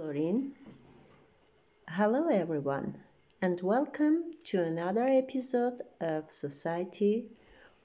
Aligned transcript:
Lorin. 0.00 0.54
Hello, 1.88 2.28
everyone, 2.28 3.02
and 3.42 3.60
welcome 3.60 4.30
to 4.44 4.62
another 4.62 5.08
episode 5.08 5.82
of 6.00 6.30
Society 6.30 7.26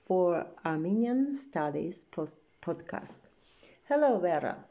for 0.04 0.46
Armenian 0.64 1.34
Studies 1.34 2.04
post- 2.04 2.44
podcast. 2.62 3.26
Hello, 3.86 4.20
Vera. 4.20 4.64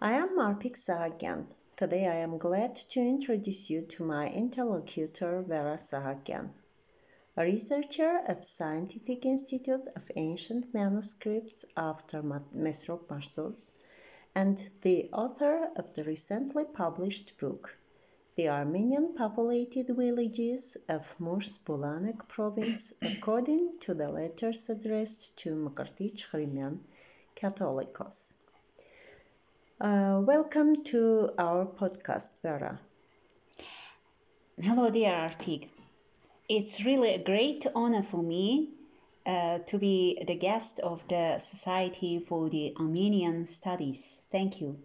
I 0.00 0.12
am 0.12 0.30
Marpik 0.38 0.76
Sahakyan. 0.76 1.44
Today, 1.76 2.06
I 2.06 2.20
am 2.20 2.38
glad 2.38 2.74
to 2.92 3.00
introduce 3.00 3.68
you 3.68 3.82
to 3.82 4.04
my 4.04 4.26
interlocutor, 4.30 5.42
Vera 5.42 5.76
Sahakyan, 5.76 6.48
a 7.36 7.44
researcher 7.44 8.22
of 8.28 8.42
Scientific 8.42 9.26
Institute 9.26 9.88
of 9.94 10.10
Ancient 10.16 10.72
Manuscripts 10.72 11.66
after 11.76 12.22
Mesrop 12.22 13.08
Mashtots 13.08 13.72
and 14.36 14.68
the 14.82 15.08
author 15.14 15.70
of 15.76 15.94
the 15.94 16.04
recently 16.04 16.66
published 16.66 17.38
book, 17.38 17.74
The 18.34 18.50
Armenian 18.50 19.14
Populated 19.14 19.86
Villages 19.86 20.76
of 20.90 21.18
Murs 21.18 21.58
Bulanek 21.64 22.28
Province 22.28 22.92
According 23.00 23.78
to 23.80 23.94
the 23.94 24.10
Letters 24.10 24.68
Addressed 24.68 25.38
to 25.38 25.54
Mkrtich 25.54 26.26
Hrimian 26.30 26.80
Catholicos. 27.34 28.34
Uh, 29.80 30.20
welcome 30.22 30.84
to 30.84 31.30
our 31.38 31.64
podcast, 31.64 32.42
Vera. 32.42 32.78
Hello, 34.60 34.90
dear 34.90 35.12
Arpig. 35.12 35.70
It's 36.46 36.84
really 36.84 37.14
a 37.14 37.24
great 37.24 37.66
honor 37.74 38.02
for 38.02 38.22
me 38.22 38.75
uh, 39.26 39.58
to 39.66 39.78
be 39.78 40.22
the 40.26 40.36
guest 40.36 40.78
of 40.78 41.06
the 41.08 41.38
Society 41.38 42.20
for 42.20 42.48
the 42.48 42.74
Armenian 42.78 43.46
Studies. 43.46 44.20
Thank 44.30 44.60
you. 44.60 44.78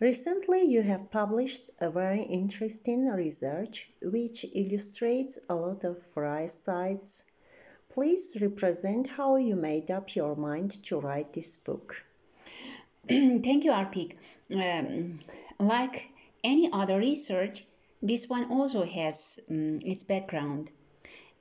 Recently, 0.00 0.62
you 0.62 0.82
have 0.82 1.10
published 1.10 1.70
a 1.80 1.90
very 1.90 2.22
interesting 2.22 3.06
research 3.08 3.90
which 4.00 4.44
illustrates 4.54 5.40
a 5.48 5.54
lot 5.54 5.84
of 5.84 5.98
right 6.16 6.50
sides. 6.50 7.24
Please 7.88 8.36
represent 8.40 9.08
how 9.08 9.36
you 9.36 9.56
made 9.56 9.90
up 9.90 10.14
your 10.14 10.36
mind 10.36 10.70
to 10.84 11.00
write 11.00 11.32
this 11.32 11.56
book. 11.56 12.04
Thank 13.08 13.64
you, 13.64 13.72
Arpik. 13.72 14.16
Um, 14.54 15.18
like 15.58 16.10
any 16.44 16.70
other 16.72 16.98
research, 16.98 17.64
this 18.02 18.28
one 18.28 18.52
also 18.52 18.84
has 18.84 19.40
um, 19.50 19.78
its 19.82 20.04
background. 20.04 20.70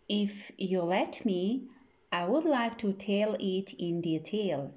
If 0.10 0.52
you 0.58 0.82
let 0.84 1.26
me, 1.26 1.64
I 2.12 2.26
would 2.26 2.46
like 2.46 2.78
to 2.80 2.94
tell 2.94 3.36
it 3.40 3.74
in 3.78 4.02
detail. 4.02 4.72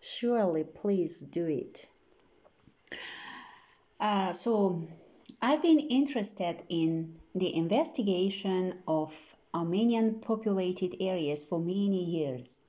Surely, 0.00 0.64
please 0.64 1.20
do 1.20 1.46
it. 1.46 1.88
Uh, 4.00 4.32
so, 4.32 4.82
I've 5.40 5.62
been 5.62 5.80
interested 5.80 6.62
in 6.68 7.16
the 7.34 7.54
investigation 7.54 8.82
of 8.86 9.34
Armenian 9.54 10.20
populated 10.20 10.96
areas 11.00 11.44
for 11.44 11.58
many 11.58 12.04
years. 12.04 12.60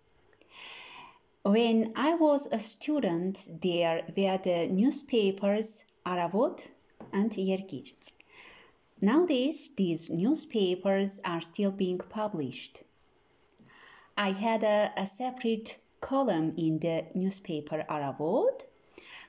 When 1.43 1.93
I 1.95 2.15
was 2.15 2.47
a 2.51 2.57
student, 2.57 3.47
there 3.61 4.03
were 4.15 4.37
the 4.37 4.67
newspapers 4.67 5.85
Aravot 6.05 6.69
and 7.11 7.31
Yergir. 7.31 7.91
Nowadays, 9.03 9.67
these 9.75 10.09
newspapers 10.09 11.19
are 11.25 11.41
still 11.41 11.71
being 11.71 11.97
published. 11.97 12.83
I 14.15 14.31
had 14.31 14.63
a, 14.63 14.93
a 14.95 15.05
separate 15.05 15.77
column 15.99 16.53
in 16.57 16.79
the 16.79 17.07
newspaper 17.13 17.83
Aravot 17.89 18.63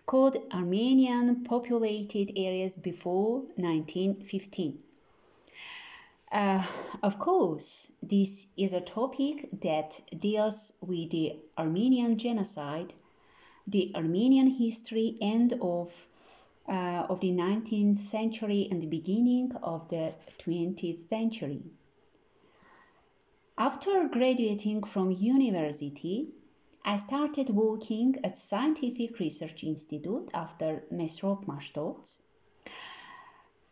called 0.07 0.37
Armenian 0.53 1.43
Populated 1.43 2.39
Areas 2.39 2.77
Before 2.77 3.41
1915. 3.57 4.79
Uh, 6.31 6.65
of 7.03 7.19
course, 7.19 7.91
this 8.01 8.53
is 8.57 8.75
a 8.75 8.81
topic 8.81 9.49
that 9.61 10.01
deals 10.17 10.75
with 10.83 11.11
the 11.11 11.41
Armenian 11.59 12.17
genocide, 12.17 12.93
the 13.67 13.91
Armenian 13.97 14.51
history, 14.51 15.19
and 15.21 15.53
of 15.61 16.07
uh, 16.69 17.07
of 17.09 17.21
the 17.21 17.31
19th 17.31 17.99
century 17.99 18.69
and 18.71 18.81
the 18.81 18.87
beginning 18.87 19.53
of 19.63 19.89
the 19.89 20.15
20th 20.39 21.09
century. 21.09 21.63
After 23.57 24.09
graduating 24.09 24.83
from 24.83 25.13
university, 25.13 26.29
I 26.85 26.97
started 26.97 27.51
working 27.51 28.17
at 28.25 28.37
Scientific 28.37 29.19
Research 29.19 29.65
Institute 29.65 30.31
after 30.35 30.85
Mesrop 30.93 31.47
Mashtots. 31.47 32.23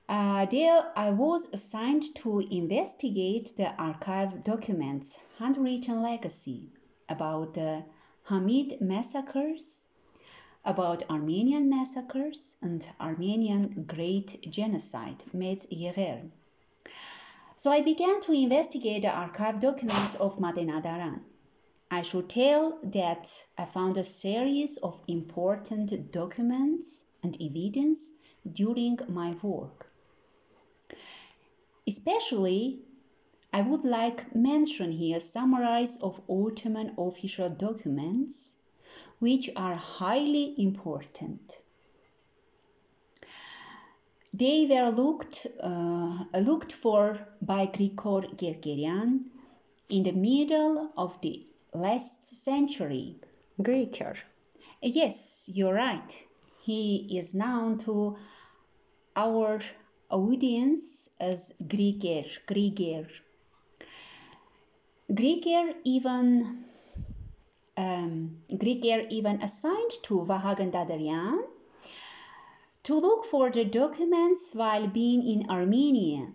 Uh, 0.08 0.46
there, 0.46 0.92
I 0.96 1.10
was 1.10 1.52
assigned 1.52 2.14
to 2.16 2.40
investigate 2.50 3.54
the 3.56 3.74
archive 3.80 4.44
documents, 4.44 5.18
handwritten 5.38 6.02
legacy 6.02 6.70
about 7.08 7.54
the 7.54 7.84
Hamid 8.24 8.80
massacres 8.80 9.88
about 10.64 11.08
Armenian 11.10 11.68
massacres 11.68 12.56
and 12.62 12.88
Armenian 13.00 13.84
Great 13.86 14.40
Genocide, 14.48 15.22
Metz 15.32 15.66
Yeghern. 15.66 16.30
So 17.56 17.70
I 17.70 17.80
began 17.82 18.20
to 18.20 18.32
investigate 18.32 19.02
the 19.02 19.08
archive 19.08 19.60
documents 19.60 20.14
of 20.14 20.38
Madenadaran. 20.38 21.20
I 21.90 22.02
should 22.02 22.28
tell 22.28 22.78
that 22.84 23.28
I 23.58 23.64
found 23.64 23.98
a 23.98 24.04
series 24.04 24.78
of 24.78 25.02
important 25.08 26.10
documents 26.10 27.06
and 27.22 27.36
evidence 27.40 28.14
during 28.50 28.98
my 29.08 29.34
work. 29.42 29.92
Especially, 31.86 32.80
I 33.52 33.60
would 33.60 33.84
like 33.84 34.34
mention 34.34 34.92
here 34.92 35.20
summarize 35.20 35.98
of 35.98 36.20
Ottoman 36.28 36.94
official 36.96 37.50
documents 37.50 38.61
which 39.22 39.48
are 39.54 39.76
highly 39.76 40.52
important. 40.58 41.60
They 44.34 44.66
were 44.68 44.90
looked, 44.90 45.46
uh, 45.62 46.24
looked 46.40 46.72
for 46.72 47.24
by 47.40 47.66
Grigor 47.66 48.22
Guerguerian 48.34 49.20
in 49.88 50.02
the 50.02 50.10
middle 50.10 50.90
of 50.96 51.20
the 51.20 51.46
last 51.72 52.24
century. 52.24 53.14
Grigor. 53.60 54.16
Yes, 54.80 55.48
you're 55.52 55.74
right. 55.74 56.26
He 56.62 57.16
is 57.16 57.32
known 57.32 57.78
to 57.86 58.16
our 59.14 59.60
audience 60.10 61.10
as 61.20 61.54
Grigor. 61.62 62.26
Grigor. 62.48 63.06
Grigor 65.08 65.74
even 65.84 66.64
um, 67.82 68.36
Grigor 68.50 69.06
even 69.10 69.42
assigned 69.42 69.92
to 70.04 70.24
Vahagan 70.24 70.70
Dadrian 70.70 71.42
to 72.84 72.94
look 72.94 73.24
for 73.24 73.50
the 73.50 73.64
documents 73.64 74.54
while 74.54 74.86
being 74.86 75.22
in 75.26 75.50
Armenia. 75.50 76.28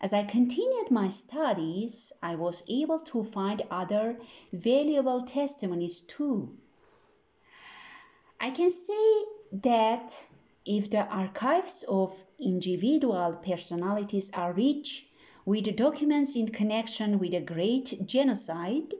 As 0.00 0.12
I 0.12 0.24
continued 0.24 0.90
my 0.90 1.08
studies, 1.08 2.12
I 2.20 2.34
was 2.34 2.64
able 2.68 2.98
to 3.12 3.22
find 3.22 3.62
other 3.70 4.18
valuable 4.52 5.22
testimonies 5.22 6.00
too. 6.00 6.56
I 8.40 8.50
can 8.50 8.70
say 8.70 9.06
that 9.52 10.26
if 10.64 10.90
the 10.90 11.04
archives 11.06 11.84
of 11.88 12.24
individual 12.40 13.36
personalities 13.36 14.32
are 14.34 14.52
rich 14.52 15.06
with 15.44 15.76
documents 15.76 16.34
in 16.34 16.48
connection 16.48 17.20
with 17.20 17.34
a 17.34 17.40
great 17.40 18.06
genocide, 18.06 18.94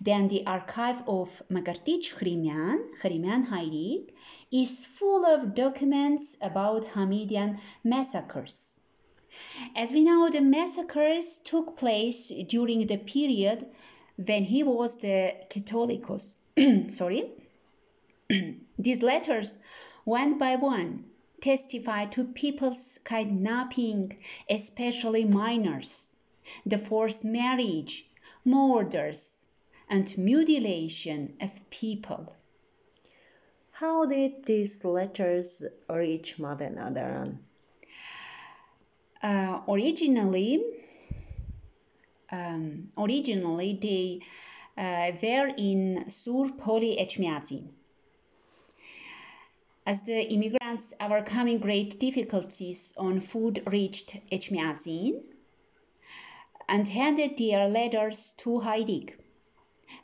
then 0.00 0.28
the 0.28 0.46
archive 0.46 1.02
of 1.08 1.42
Mkrtich 1.50 2.14
Hrimian, 2.14 2.96
Hrimian 3.00 3.48
Hayrik, 3.48 4.10
is 4.50 4.84
full 4.84 5.24
of 5.26 5.54
documents 5.54 6.36
about 6.40 6.84
Hamidian 6.84 7.58
massacres. 7.84 8.80
As 9.74 9.92
we 9.92 10.02
know, 10.02 10.30
the 10.30 10.40
massacres 10.40 11.38
took 11.38 11.76
place 11.76 12.32
during 12.48 12.86
the 12.86 12.96
period 12.96 13.66
when 14.16 14.44
he 14.44 14.62
was 14.62 14.98
the 15.00 15.34
Catholicos. 15.50 16.38
Sorry. 16.90 17.32
These 18.78 19.02
letters, 19.02 19.62
one 20.04 20.38
by 20.38 20.56
one, 20.56 21.04
testify 21.40 22.06
to 22.06 22.24
people's 22.24 22.98
kidnapping, 23.04 24.16
especially 24.48 25.24
minors, 25.24 26.16
the 26.64 26.78
forced 26.78 27.24
marriage, 27.24 28.06
murders, 28.44 29.45
and 29.88 30.18
mutilation 30.18 31.36
of 31.40 31.70
people. 31.70 32.34
How 33.72 34.06
did 34.06 34.44
these 34.44 34.84
letters 34.84 35.64
reach 35.88 36.38
Madenadaran? 36.38 37.38
Uh, 39.22 39.60
originally, 39.68 40.64
um, 42.30 42.88
originally 42.96 43.78
they 43.80 44.20
uh, 44.76 45.12
were 45.22 45.52
in 45.56 46.08
Sur 46.08 46.52
Poli 46.52 46.96
Echmiadzin. 46.96 47.68
as 49.86 50.02
the 50.02 50.20
immigrants 50.20 50.92
overcoming 51.00 51.58
great 51.58 52.00
difficulties 52.00 52.92
on 52.98 53.20
food 53.20 53.62
reached 53.66 54.16
Echmiadzin 54.32 55.22
and 56.68 56.88
handed 56.88 57.38
their 57.38 57.68
letters 57.68 58.34
to 58.38 58.58
Hayrik. 58.58 59.14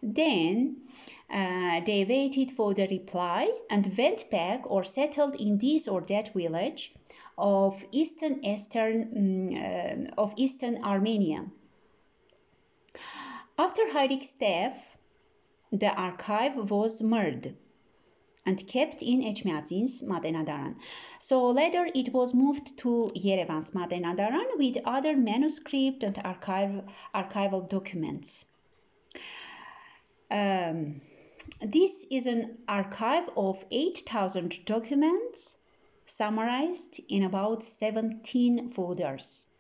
Then 0.03 0.83
uh, 1.31 1.81
they 1.81 2.05
waited 2.05 2.51
for 2.51 2.75
the 2.75 2.87
reply 2.89 3.51
and 3.71 3.97
went 3.97 4.31
back 4.31 4.71
or 4.71 4.85
settled 4.85 5.35
in 5.37 5.59
this 5.59 5.89
or 5.89 6.03
that 6.03 6.35
village 6.35 6.93
of 7.39 7.85
eastern 7.93 8.45
eastern 8.45 9.57
um, 9.57 10.07
of 10.19 10.35
eastern 10.37 10.85
Armenia. 10.85 11.47
After 13.59 13.83
Hayrik's 13.93 14.35
death, 14.35 14.99
the 15.71 15.93
archive 15.95 16.71
was 16.71 17.03
merged 17.03 17.55
and 18.45 18.67
kept 18.67 19.03
in 19.03 19.23
Echmiadzin's 19.23 20.03
Madenadaran. 20.03 20.77
So 21.19 21.49
later 21.51 21.87
it 21.95 22.13
was 22.13 22.35
moved 22.35 22.77
to 22.79 23.09
Yerevan's 23.15 23.71
Madenadaran 23.71 24.59
with 24.59 24.79
other 24.85 25.17
manuscript 25.17 26.03
and 26.03 26.19
archive, 26.25 26.83
archival 27.15 27.69
documents. 27.69 28.52
Um, 30.33 31.03
this 31.61 32.07
is 32.11 32.27
an 32.27 32.57
archive 32.67 33.29
of 33.37 33.63
8,000 33.71 34.65
documents 34.65 35.59
summarized 36.07 37.01
in 37.11 37.25
about 37.25 37.63
17 37.63 38.71
folders. 38.71 39.53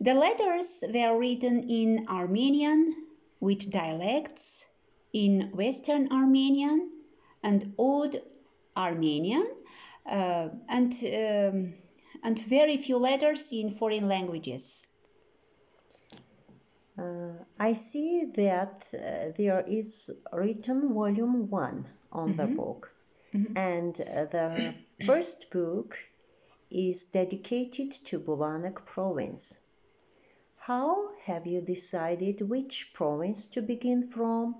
The 0.00 0.14
letters 0.14 0.82
were 0.92 1.16
written 1.16 1.70
in 1.70 2.08
Armenian 2.08 3.06
with 3.38 3.70
dialects 3.70 4.66
in 5.12 5.52
Western 5.52 6.10
Armenian 6.10 6.90
and 7.44 7.72
Old 7.78 8.16
Armenian 8.76 9.46
uh, 10.06 10.48
and, 10.68 10.92
um, 11.04 11.74
and 12.24 12.38
very 12.40 12.78
few 12.78 12.96
letters 12.96 13.52
in 13.52 13.74
foreign 13.74 14.08
languages. 14.08 14.88
Uh, 16.96 17.32
I 17.58 17.72
see 17.72 18.24
that 18.36 18.86
uh, 18.94 19.32
there 19.36 19.64
is 19.66 20.10
written 20.32 20.94
volume 20.94 21.50
one 21.50 21.86
on 22.12 22.34
mm-hmm. 22.34 22.38
the 22.38 22.46
book, 22.46 22.92
mm-hmm. 23.34 23.56
and 23.56 24.00
uh, 24.00 24.24
the 24.26 24.74
first 25.04 25.50
book 25.50 25.98
is 26.70 27.06
dedicated 27.06 27.92
to 28.06 28.20
Bulanak 28.20 28.84
province. 28.84 29.60
How 30.56 31.10
have 31.24 31.46
you 31.46 31.60
decided 31.60 32.48
which 32.48 32.92
province 32.94 33.46
to 33.50 33.60
begin 33.62 34.08
from 34.08 34.54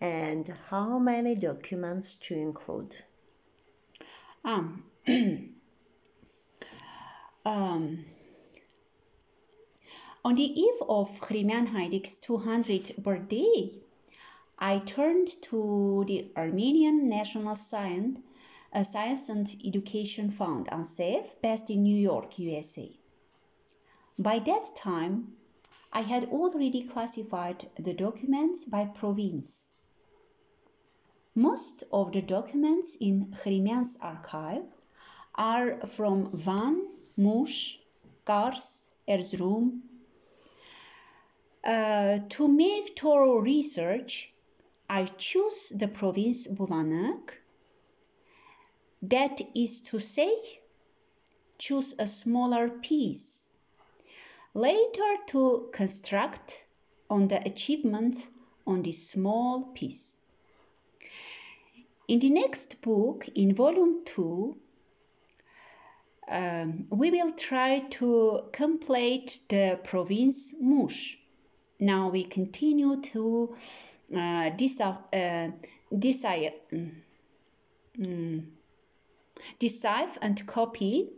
and 0.00 0.48
how 0.68 0.98
many 0.98 1.34
documents 1.34 2.16
to 2.20 2.34
include? 2.34 2.94
Um, 4.44 4.84
um, 7.44 8.04
on 10.24 10.34
the 10.34 10.60
eve 10.60 10.82
of 10.88 11.18
Chrimian 11.20 11.66
Hayrik's 11.66 12.20
200th 12.20 13.02
birthday, 13.02 13.72
I 14.58 14.80
turned 14.80 15.28
to 15.44 16.04
the 16.06 16.30
Armenian 16.36 17.08
National 17.08 17.54
Science, 17.54 18.20
uh, 18.72 18.82
Science 18.82 19.30
and 19.30 19.46
Education 19.64 20.30
Fund, 20.30 20.68
ANSEF, 20.70 21.40
based 21.40 21.70
in 21.70 21.82
New 21.82 21.96
York, 21.96 22.38
USA. 22.38 22.90
By 24.18 24.40
that 24.40 24.72
time, 24.76 25.36
I 25.92 26.02
had 26.02 26.26
already 26.26 26.82
classified 26.82 27.70
the 27.76 27.94
documents 27.94 28.66
by 28.66 28.84
province. 28.84 29.72
Most 31.34 31.84
of 31.92 32.12
the 32.12 32.20
documents 32.20 32.96
in 33.00 33.32
Chrimian's 33.32 33.96
archive 34.02 34.64
are 35.34 35.86
from 35.86 36.30
Van, 36.36 36.86
Mush, 37.16 37.78
Kars, 38.26 38.94
Erzurum. 39.08 39.80
Uh, 41.62 42.18
to 42.28 42.48
make 42.48 42.98
thorough 42.98 43.38
research, 43.38 44.32
I 44.88 45.04
choose 45.04 45.68
the 45.68 45.88
province 45.88 46.48
Bulanak. 46.48 47.32
That 49.02 49.40
is 49.54 49.82
to 49.82 49.98
say, 49.98 50.34
choose 51.58 51.98
a 51.98 52.06
smaller 52.06 52.68
piece 52.68 53.50
later 54.54 55.16
to 55.26 55.68
construct 55.72 56.64
on 57.08 57.28
the 57.28 57.40
achievements 57.46 58.30
on 58.66 58.82
this 58.82 59.08
small 59.08 59.62
piece. 59.74 60.24
In 62.08 62.18
the 62.18 62.30
next 62.30 62.82
book, 62.82 63.28
in 63.34 63.54
volume 63.54 64.04
2, 64.04 64.56
um, 66.28 66.80
we 66.90 67.10
will 67.10 67.32
try 67.32 67.80
to 67.90 68.48
complete 68.52 69.38
the 69.48 69.78
province 69.84 70.54
Mush. 70.60 71.19
Now 71.80 72.10
we 72.10 72.24
continue 72.24 73.00
to 73.00 73.56
uh, 74.16 74.50
decide, 74.50 74.98
uh, 75.12 75.48
decide, 75.96 76.52
um, 77.98 78.46
decipher 79.58 80.18
and 80.22 80.46
copy 80.46 81.10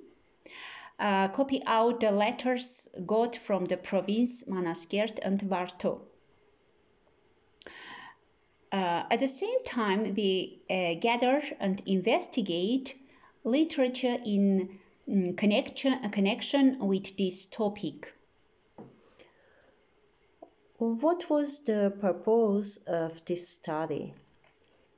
uh, 1.02 1.28
copy 1.28 1.60
out 1.66 2.00
the 2.00 2.12
letters 2.12 2.88
got 3.04 3.34
from 3.34 3.64
the 3.64 3.76
province 3.76 4.44
Manazkert 4.48 5.18
and 5.20 5.40
Varto. 5.40 6.00
Uh, 8.70 9.02
at 9.10 9.18
the 9.20 9.28
same 9.28 9.64
time, 9.64 10.14
we 10.14 10.62
uh, 10.70 10.94
gather 11.00 11.42
and 11.58 11.82
investigate 11.86 12.96
literature 13.44 14.16
in 14.24 14.78
um, 15.08 15.34
connection, 15.34 16.08
connection 16.10 16.78
with 16.78 17.16
this 17.16 17.46
topic. 17.46 18.14
What 20.82 21.30
was 21.30 21.62
the 21.62 21.96
purpose 22.00 22.88
of 22.88 23.24
this 23.26 23.48
study? 23.48 24.14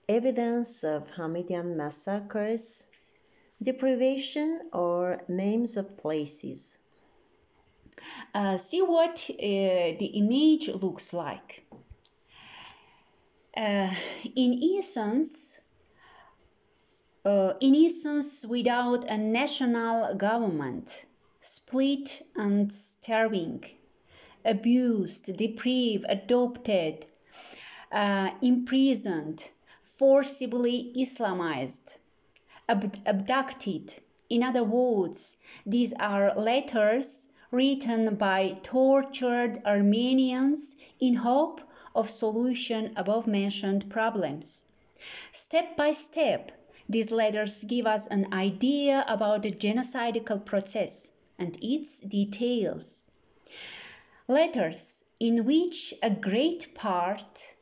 Evidence 0.09 0.83
of 0.83 1.11
Hamidian 1.11 1.77
massacres, 1.77 2.91
deprivation 3.61 4.71
or 4.73 5.21
names 5.29 5.77
of 5.77 5.99
places. 5.99 6.79
Uh, 8.33 8.57
see 8.57 8.81
what 8.81 9.29
uh, 9.29 9.37
the 9.39 10.11
image 10.15 10.69
looks 10.69 11.13
like. 11.13 11.67
Uh, 13.55 13.95
in 14.35 14.63
essence, 14.79 15.61
uh, 17.27 17.53
in 17.61 17.75
essence, 17.75 18.47
without 18.47 19.05
a 19.05 19.19
national 19.19 20.15
government, 20.15 21.05
split 21.43 22.23
and 22.37 22.73
starving, 22.73 23.63
abused, 24.45 25.37
deprived, 25.37 26.05
adopted, 26.09 27.07
uh, 27.91 28.31
imprisoned, 28.43 29.51
forcibly 29.83 30.93
Islamized, 30.97 31.99
ab- 32.69 32.99
abducted. 33.07 33.95
In 34.29 34.43
other 34.43 34.65
words, 34.65 35.39
these 35.65 35.93
are 35.93 36.39
letters 36.39 37.33
written 37.51 38.17
by 38.17 38.59
tortured 38.63 39.59
Armenians 39.65 40.77
in 41.01 41.15
hope 41.15 41.61
of 41.95 42.11
solution 42.11 42.93
above 42.97 43.27
mentioned 43.27 43.89
problems. 43.89 44.67
Step 45.31 45.77
by 45.77 45.93
step, 45.93 46.51
these 46.89 47.11
letters 47.11 47.65
give 47.65 47.87
us 47.87 48.09
an 48.09 48.33
idea 48.33 49.05
about 49.07 49.43
the 49.43 49.53
genocidal 49.53 50.45
process 50.45 51.13
and 51.39 51.57
its 51.63 52.01
details. 52.01 53.04
Letters 54.27 55.05
in 55.21 55.45
which 55.45 55.93
a 56.03 56.11
great 56.11 56.75
part 56.75 57.55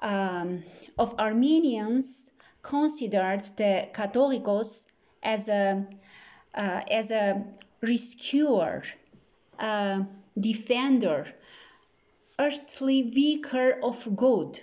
um, 0.00 0.62
of 0.98 1.18
Armenians 1.18 2.30
considered 2.62 3.40
the 3.56 3.88
Catholicos 3.92 4.90
as 5.22 5.48
a 5.48 5.86
uh, 6.54 6.80
as 6.90 7.10
a 7.10 7.44
rescuer, 7.80 8.82
a 9.58 10.04
defender, 10.38 11.26
earthly 12.38 13.02
vicar 13.02 13.78
of 13.82 14.16
God. 14.16 14.58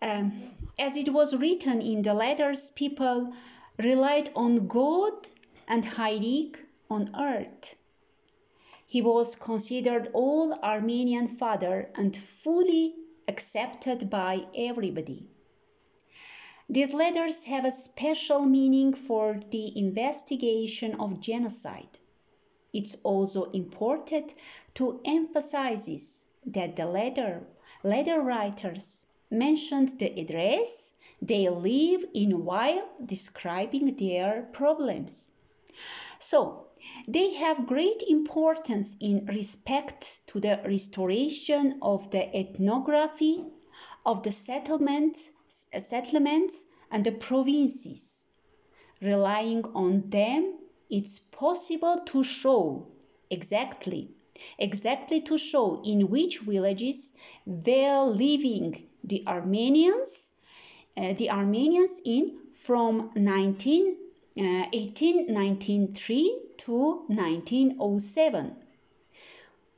Um, 0.00 0.32
as 0.78 0.96
it 0.96 1.12
was 1.12 1.36
written 1.36 1.80
in 1.80 2.02
the 2.02 2.14
letters, 2.14 2.72
people 2.72 3.32
relied 3.78 4.30
on 4.34 4.68
God 4.68 5.28
and 5.68 5.84
Hayrik 5.84 6.56
on 6.90 7.14
earth. 7.14 7.76
He 8.92 9.00
was 9.00 9.36
considered 9.36 10.10
all 10.12 10.52
Armenian 10.52 11.26
father 11.26 11.90
and 11.94 12.14
fully 12.14 12.94
accepted 13.26 14.10
by 14.10 14.44
everybody. 14.54 15.30
These 16.68 16.92
letters 16.92 17.44
have 17.44 17.64
a 17.64 17.70
special 17.70 18.40
meaning 18.40 18.92
for 18.92 19.40
the 19.50 19.78
investigation 19.78 21.00
of 21.00 21.22
genocide. 21.22 21.98
It's 22.74 22.98
also 23.02 23.44
important 23.52 24.34
to 24.74 25.00
emphasize 25.06 26.26
that 26.44 26.76
the 26.76 26.84
letter, 26.84 27.46
letter 27.82 28.20
writers 28.20 29.06
mentioned 29.30 29.88
the 30.00 30.20
address, 30.20 30.96
they 31.22 31.48
live 31.48 32.04
in 32.12 32.44
while 32.44 32.86
describing 33.02 33.96
their 33.96 34.42
problems. 34.52 35.30
So, 36.18 36.66
they 37.08 37.34
have 37.34 37.66
great 37.66 38.02
importance 38.08 38.96
in 39.00 39.26
respect 39.26 40.26
to 40.28 40.40
the 40.40 40.60
restoration 40.64 41.78
of 41.82 42.10
the 42.10 42.36
ethnography 42.36 43.44
of 44.04 44.22
the 44.22 44.32
settlements, 44.32 45.32
settlements 45.78 46.66
and 46.90 47.04
the 47.04 47.12
provinces. 47.12 48.26
Relying 49.00 49.64
on 49.74 50.10
them, 50.10 50.58
it's 50.90 51.18
possible 51.18 52.02
to 52.06 52.22
show 52.22 52.86
exactly 53.30 54.10
exactly 54.58 55.20
to 55.20 55.38
show 55.38 55.82
in 55.84 56.08
which 56.08 56.40
villages 56.40 57.16
were 57.46 58.04
living 58.04 58.88
the 59.04 59.24
Armenians, 59.26 60.32
uh, 60.96 61.12
the 61.14 61.30
Armenians 61.30 62.00
in 62.04 62.38
from 62.52 63.10
19, 63.14 63.96
uh, 64.36 64.66
1893 64.72 66.40
to 66.58 67.04
1907 67.08 68.56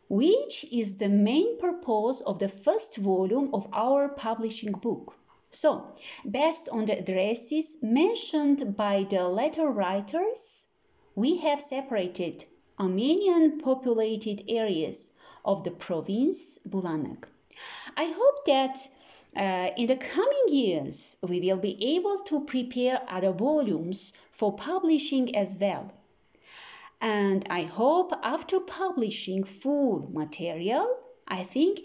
which 0.09 0.65
is 0.71 0.99
the 0.99 1.09
main 1.09 1.59
purpose 1.59 2.21
of 2.21 2.39
the 2.39 2.49
first 2.49 2.99
volume 2.99 3.51
of 3.55 3.67
our 3.73 4.09
publishing 4.09 4.73
book. 4.73 5.17
So, 5.51 5.95
based 6.31 6.69
on 6.69 6.85
the 6.85 6.99
addresses 6.99 7.83
mentioned 7.83 8.77
by 8.77 9.07
the 9.09 9.27
letter 9.29 9.67
writers, 9.67 10.67
we 11.15 11.39
have 11.39 11.61
separated 11.61 12.45
Armenian 12.79 13.61
populated 13.61 14.45
areas 14.49 15.13
of 15.45 15.65
the 15.65 15.71
province 15.71 16.59
Bulanak. 16.69 17.25
I 17.97 18.07
hope 18.17 18.45
that 18.47 18.77
uh, 19.37 19.71
in 19.77 19.87
the 19.87 19.97
coming 19.97 20.45
years 20.49 21.17
we 21.29 21.41
will 21.41 21.57
be 21.57 21.97
able 21.97 22.19
to 22.19 22.45
prepare 22.45 23.01
other 23.09 23.33
volumes 23.33 24.13
for 24.33 24.55
publishing 24.55 25.35
as 25.37 25.57
well. 25.61 25.93
And 27.01 27.47
I 27.51 27.63
hope 27.63 28.13
after 28.23 28.61
publishing 28.61 29.45
full 29.45 30.09
material, 30.13 30.97
I 31.27 31.43
think 31.45 31.81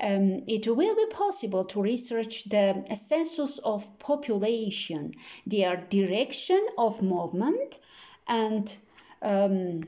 um, 0.00 0.42
it 0.48 0.66
will 0.66 0.96
be 0.96 1.06
possible 1.12 1.64
to 1.66 1.82
research 1.82 2.44
the 2.44 2.84
census 2.96 3.58
of 3.58 3.98
population, 3.98 5.14
their 5.46 5.76
direction 5.76 6.60
of 6.76 7.02
movement, 7.02 7.78
and 8.26 8.76
um, 9.22 9.82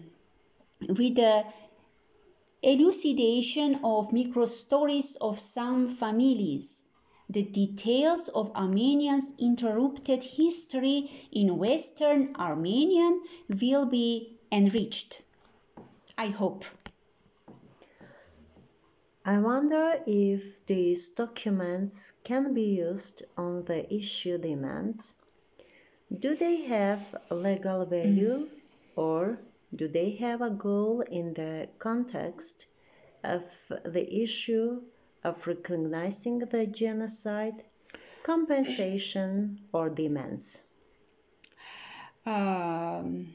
with 0.80 1.16
the 1.16 1.44
elucidation 2.62 3.80
of 3.84 4.12
micro-stories 4.12 5.16
of 5.16 5.38
some 5.38 5.88
families, 5.88 6.85
the 7.28 7.42
details 7.42 8.28
of 8.28 8.54
Armenians' 8.54 9.34
interrupted 9.38 10.22
history 10.22 11.28
in 11.32 11.58
Western 11.58 12.34
Armenian 12.36 13.22
will 13.60 13.86
be 13.86 14.38
enriched. 14.52 15.22
I 16.16 16.26
hope. 16.26 16.64
I 19.24 19.38
wonder 19.38 20.00
if 20.06 20.64
these 20.66 21.08
documents 21.14 22.12
can 22.22 22.54
be 22.54 22.76
used 22.76 23.24
on 23.36 23.64
the 23.64 23.92
issue 23.92 24.38
demands. 24.38 25.16
Do 26.16 26.36
they 26.36 26.62
have 26.62 27.16
legal 27.30 27.84
value 27.86 28.46
mm. 28.46 28.48
or 28.94 29.40
do 29.74 29.88
they 29.88 30.10
have 30.10 30.42
a 30.42 30.50
goal 30.50 31.00
in 31.00 31.34
the 31.34 31.68
context 31.80 32.66
of 33.24 33.42
the 33.84 34.22
issue 34.22 34.82
of 35.26 35.46
recognizing 35.46 36.38
the 36.38 36.66
genocide, 36.66 37.64
compensation, 38.22 39.60
or 39.72 39.90
demands? 39.90 40.66
Um, 42.24 43.34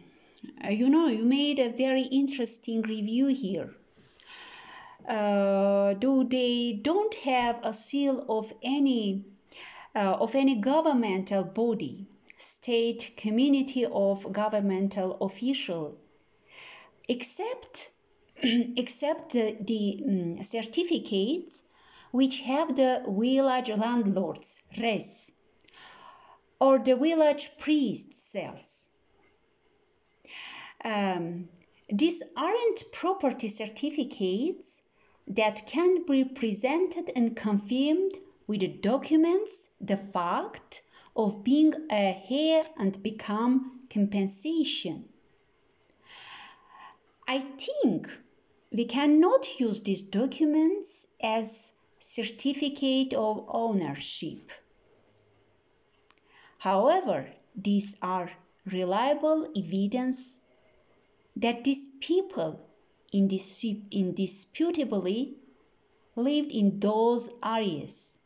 you 0.69 0.89
know, 0.89 1.07
you 1.07 1.25
made 1.25 1.59
a 1.59 1.69
very 1.69 2.03
interesting 2.03 2.81
review 2.81 3.27
here. 3.27 3.69
Uh, 5.07 5.93
do 5.93 6.23
they 6.23 6.79
don't 6.81 7.13
have 7.15 7.59
a 7.63 7.73
seal 7.73 8.25
of 8.29 8.53
any 8.63 9.25
uh, 9.95 10.15
of 10.25 10.35
any 10.35 10.55
governmental 10.61 11.43
body, 11.43 12.05
state, 12.37 13.13
community 13.17 13.85
of 13.85 14.31
governmental 14.31 15.17
official, 15.21 15.97
except 17.09 17.91
except 18.43 19.33
the, 19.33 19.57
the 19.59 20.03
um, 20.07 20.43
certificates 20.43 21.67
which 22.11 22.41
have 22.41 22.75
the 22.75 23.03
village 23.07 23.69
landlords 23.69 24.61
res 24.77 25.33
or 26.59 26.77
the 26.79 26.95
village 26.95 27.49
priest 27.57 28.13
cells. 28.13 28.89
Um, 30.83 31.49
these 31.89 32.23
aren't 32.37 32.91
property 32.91 33.47
certificates 33.47 34.83
that 35.27 35.65
can 35.65 36.05
be 36.05 36.23
presented 36.23 37.11
and 37.15 37.35
confirmed 37.35 38.17
with 38.47 38.59
the 38.59 38.67
documents 38.67 39.69
the 39.79 39.97
fact 39.97 40.83
of 41.15 41.43
being 41.43 41.73
a 41.91 42.23
heir 42.29 42.63
and 42.77 43.01
become 43.03 43.81
compensation. 43.89 45.05
I 47.27 47.39
think 47.39 48.09
we 48.71 48.85
cannot 48.85 49.59
use 49.59 49.83
these 49.83 50.01
documents 50.01 51.13
as 51.21 51.73
certificate 52.01 53.13
of 53.13 53.45
ownership. 53.47 54.51
However, 56.57 57.31
these 57.55 57.97
are 58.01 58.31
reliable 58.65 59.47
evidence 59.55 60.43
that 61.35 61.63
these 61.63 61.87
people 61.99 62.59
indisputably 63.13 65.35
lived 66.15 66.51
in 66.51 66.79
those 66.79 67.29
areas 67.43 68.19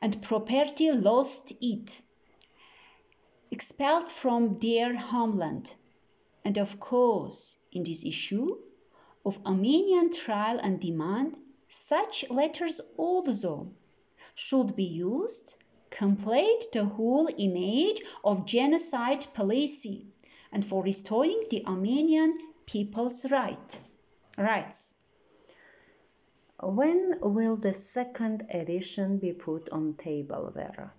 and 0.00 0.22
property 0.22 0.90
lost 0.92 1.52
it, 1.60 2.00
expelled 3.50 4.10
from 4.10 4.58
their 4.58 4.96
homeland. 4.96 5.74
And 6.44 6.58
of 6.58 6.78
course, 6.78 7.58
in 7.72 7.82
this 7.84 8.04
issue 8.04 8.58
of 9.24 9.40
Armenian 9.46 10.12
trial 10.12 10.60
and 10.62 10.80
demand, 10.80 11.36
such 11.74 12.30
letters 12.30 12.80
also 12.96 13.72
should 14.34 14.76
be 14.76 14.84
used 14.84 15.54
complete 15.94 16.64
the 16.72 16.84
whole 16.84 17.28
image 17.38 18.02
of 18.24 18.46
genocide 18.46 19.24
policy 19.32 20.06
and 20.52 20.64
for 20.64 20.82
restoring 20.82 21.40
the 21.50 21.64
Armenian 21.66 22.36
people's 22.66 23.30
right, 23.30 23.80
rights. 24.36 24.98
When 26.60 27.18
will 27.20 27.56
the 27.56 27.74
second 27.74 28.46
edition 28.50 29.18
be 29.18 29.32
put 29.32 29.68
on 29.70 29.94
table, 29.94 30.50
Vera? 30.54 30.92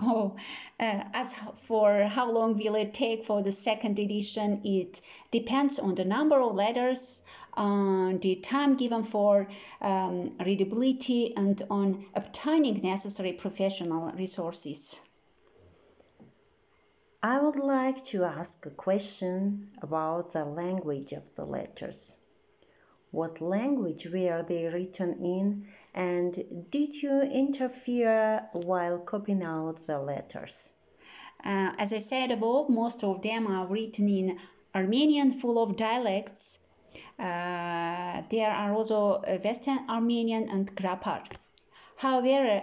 Oh, 0.00 0.36
uh, 0.78 1.04
as 1.12 1.34
for 1.62 2.04
how 2.04 2.30
long 2.30 2.56
will 2.56 2.76
it 2.76 2.94
take 2.94 3.24
for 3.24 3.42
the 3.42 3.50
second 3.50 3.98
edition, 3.98 4.60
it 4.64 5.00
depends 5.32 5.78
on 5.80 5.96
the 5.96 6.04
number 6.04 6.40
of 6.40 6.54
letters, 6.54 7.24
on 7.58 8.18
the 8.20 8.36
time 8.36 8.76
given 8.76 9.02
for 9.02 9.48
um, 9.80 10.36
readability, 10.44 11.36
and 11.36 11.60
on 11.68 12.06
obtaining 12.14 12.80
necessary 12.82 13.32
professional 13.32 14.12
resources. 14.12 15.00
I 17.22 17.40
would 17.40 17.56
like 17.56 18.04
to 18.06 18.24
ask 18.24 18.64
a 18.64 18.70
question 18.70 19.70
about 19.82 20.32
the 20.32 20.44
language 20.44 21.12
of 21.12 21.34
the 21.34 21.44
letters. 21.44 22.16
What 23.10 23.40
language 23.40 24.06
were 24.06 24.44
they 24.46 24.68
written 24.68 25.24
in, 25.24 25.66
and 25.94 26.68
did 26.70 26.94
you 27.02 27.22
interfere 27.22 28.48
while 28.52 28.98
copying 28.98 29.42
out 29.42 29.84
the 29.86 29.98
letters? 29.98 30.78
Uh, 31.44 31.72
as 31.78 31.92
I 31.92 31.98
said 31.98 32.30
above, 32.30 32.68
most 32.68 33.02
of 33.02 33.22
them 33.22 33.46
are 33.46 33.66
written 33.66 34.08
in 34.08 34.38
Armenian, 34.74 35.32
full 35.32 35.60
of 35.60 35.76
dialects. 35.76 36.67
Uh, 37.18 38.22
there 38.30 38.50
are 38.50 38.72
also 38.74 39.20
Western 39.44 39.78
Armenian 39.88 40.48
and 40.48 40.74
Grapar. 40.76 41.22
However, 41.96 42.62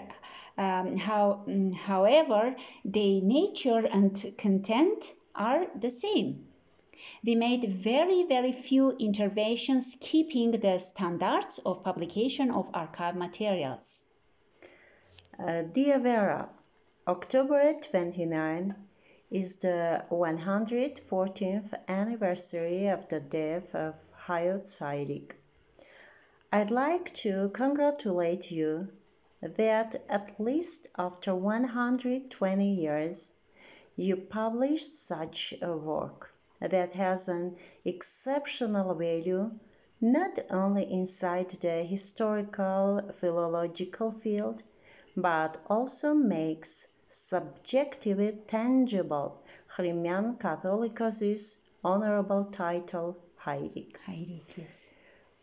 um, 0.57 0.97
how, 0.97 1.43
mm, 1.47 1.73
however, 1.75 2.55
the 2.85 3.21
nature 3.21 3.85
and 3.85 4.33
content 4.37 5.13
are 5.35 5.67
the 5.75 5.89
same. 5.89 6.47
We 7.23 7.35
made 7.35 7.69
very, 7.69 8.23
very 8.23 8.51
few 8.51 8.91
interventions 8.91 9.97
keeping 9.99 10.51
the 10.51 10.79
standards 10.79 11.59
of 11.65 11.83
publication 11.83 12.51
of 12.51 12.69
archive 12.73 13.15
materials. 13.15 14.05
Uh, 15.37 15.63
dear 15.63 15.99
Vera, 15.99 16.49
October 17.07 17.73
29 17.91 18.73
is 19.29 19.57
the 19.57 20.05
114th 20.09 21.73
anniversary 21.87 22.87
of 22.87 23.09
the 23.09 23.19
death 23.19 23.75
of 23.75 23.95
Sairik. 24.27 25.33
I'd 26.51 26.71
like 26.71 27.13
to 27.17 27.49
congratulate 27.49 28.49
you 28.49 28.87
that 29.43 30.01
at 30.09 30.39
least 30.39 30.87
after 30.97 31.35
120 31.35 32.73
years 32.73 33.37
you 33.95 34.15
published 34.15 35.05
such 35.05 35.53
a 35.61 35.77
work 35.77 36.33
that 36.59 36.93
has 36.93 37.27
an 37.29 37.55
exceptional 37.83 38.95
value 38.95 39.51
not 40.01 40.39
only 40.49 40.91
inside 40.91 41.51
the 41.51 41.83
historical 41.83 43.01
philological 43.13 44.11
field 44.11 44.63
but 45.15 45.61
also 45.67 46.15
makes 46.15 46.87
subjectively 47.09 48.39
tangible 48.47 49.43
Chrymian 49.69 50.39
Catholicos's 50.39 51.61
honorable 51.83 52.45
title 52.45 53.17
Yes. 53.47 54.91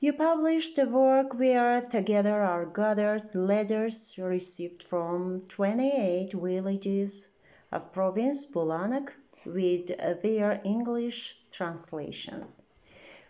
You 0.00 0.12
published 0.14 0.76
a 0.76 0.86
work 0.86 1.34
where 1.34 1.80
together 1.82 2.42
are 2.42 2.66
gathered 2.66 3.32
letters 3.32 4.18
received 4.18 4.82
from 4.82 5.42
28 5.42 6.32
villages 6.32 7.30
of 7.70 7.92
province 7.92 8.50
Bulanak 8.50 9.12
with 9.46 9.86
their 10.20 10.60
English 10.64 11.42
translations, 11.52 12.64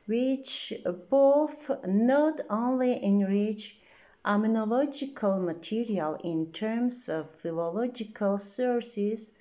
which 0.07 0.73
both 1.11 1.71
not 1.85 2.41
only 2.49 3.05
enrich 3.05 3.79
Armenological 4.25 5.39
material 5.45 6.15
in 6.25 6.51
terms 6.51 7.11
of 7.11 7.29
philological 7.29 8.39
sources, 8.39 9.35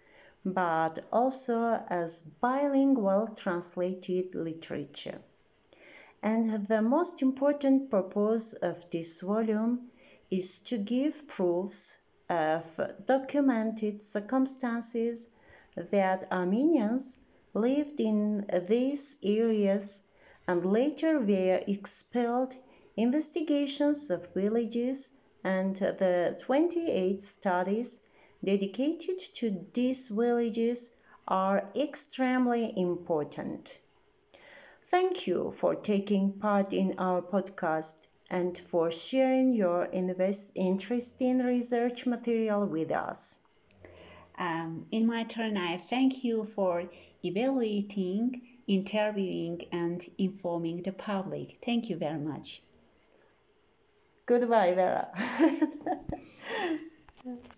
but 0.43 1.05
also 1.11 1.83
as 1.89 2.23
bilingual 2.41 3.27
translated 3.35 4.33
literature. 4.33 5.21
And 6.23 6.65
the 6.65 6.81
most 6.81 7.21
important 7.21 7.89
purpose 7.89 8.53
of 8.53 8.89
this 8.91 9.21
volume 9.21 9.91
is 10.29 10.59
to 10.61 10.77
give 10.77 11.27
proofs 11.27 12.01
of 12.29 12.79
documented 13.05 14.01
circumstances 14.01 15.35
that 15.75 16.31
Armenians 16.31 17.19
lived 17.53 17.99
in 17.99 18.45
these 18.67 19.19
areas 19.23 20.07
and 20.47 20.65
later 20.65 21.19
were 21.19 21.61
expelled, 21.67 22.55
investigations 22.95 24.09
of 24.09 24.33
villages, 24.33 25.17
and 25.43 25.75
the 25.75 26.39
28 26.41 27.21
studies 27.21 28.03
dedicated 28.43 29.19
to 29.35 29.65
these 29.73 30.09
villages 30.09 30.95
are 31.27 31.71
extremely 31.75 32.73
important. 32.77 33.79
Thank 34.87 35.27
you 35.27 35.51
for 35.57 35.75
taking 35.75 36.33
part 36.33 36.73
in 36.73 36.99
our 36.99 37.21
podcast 37.21 38.07
and 38.29 38.57
for 38.57 38.91
sharing 38.91 39.53
your 39.55 39.85
invest- 39.85 40.53
interesting 40.55 41.39
research 41.39 42.05
material 42.05 42.67
with 42.67 42.91
us. 42.91 43.47
Um, 44.37 44.87
in 44.91 45.05
my 45.07 45.23
turn, 45.23 45.57
I 45.57 45.77
thank 45.77 46.23
you 46.23 46.43
for 46.45 46.89
evaluating, 47.23 48.41
interviewing, 48.67 49.61
and 49.71 50.01
informing 50.17 50.83
the 50.83 50.91
public. 50.93 51.57
Thank 51.63 51.89
you 51.89 51.97
very 51.97 52.19
much. 52.19 52.61
Goodbye, 54.25 54.73
Vera. 54.73 55.11